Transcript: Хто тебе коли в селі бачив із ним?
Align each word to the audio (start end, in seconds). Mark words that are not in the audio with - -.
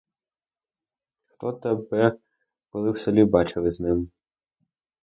Хто 1.25 1.53
тебе 1.53 2.17
коли 2.69 2.91
в 2.91 2.97
селі 2.97 3.25
бачив 3.25 3.63
із 3.65 3.79
ним? 3.79 4.11